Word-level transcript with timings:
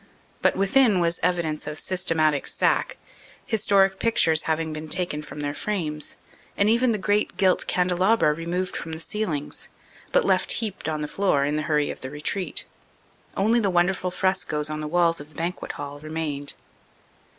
But 0.41 0.55
within 0.55 0.99
was 0.99 1.19
evidence 1.21 1.67
of 1.67 1.77
systematic 1.77 2.47
sack, 2.47 2.97
historic 3.45 3.99
pictures 3.99 4.41
having 4.49 4.73
been 4.73 4.89
taken 4.89 5.21
from 5.21 5.41
their 5.41 5.53
frames, 5.53 6.17
and 6.57 6.67
even 6.67 6.91
the 6.91 6.97
great 6.97 7.37
gilt 7.37 7.67
candelabra 7.67 8.33
removed 8.33 8.75
from 8.75 8.93
the 8.93 8.99
ceilings, 8.99 9.69
but 10.11 10.25
left 10.25 10.53
heaped 10.53 10.89
on 10.89 11.01
the 11.01 11.07
floor, 11.07 11.45
in 11.45 11.55
the 11.55 11.61
hurry 11.69 11.91
of 11.91 12.01
the 12.01 12.09
retreat. 12.09 12.65
Only 13.37 13.59
the 13.59 13.69
wonderful 13.69 14.09
frescoes 14.09 14.71
on 14.71 14.81
the 14.81 14.87
walls 14.87 15.21
of 15.21 15.29
the 15.29 15.35
banquet 15.35 15.73
hall 15.73 15.99
remained. 15.99 16.55